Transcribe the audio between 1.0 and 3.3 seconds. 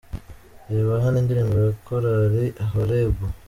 hano indirimbo ya Korali Horebu:.